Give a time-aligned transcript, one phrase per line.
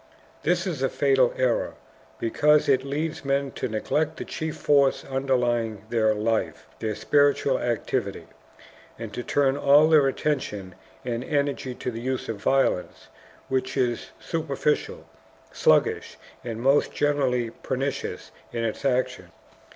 [0.41, 1.75] This is a fatal error,
[2.19, 8.25] because it leads men to neglect the chief force underlying their life their spiritual activity
[8.97, 10.73] and to turn all their attention
[11.05, 13.09] and energy to the use of violence,
[13.47, 15.05] which is superficial,
[15.51, 19.31] sluggish, and most generally pernicious in its action.